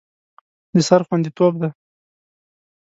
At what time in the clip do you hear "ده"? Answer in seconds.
1.61-1.69